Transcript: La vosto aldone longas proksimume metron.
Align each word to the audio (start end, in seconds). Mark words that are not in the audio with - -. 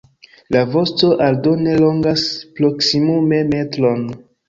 La 0.55 0.63
vosto 0.75 1.09
aldone 1.27 1.77
longas 1.83 2.25
proksimume 2.59 3.47
metron. 3.55 4.07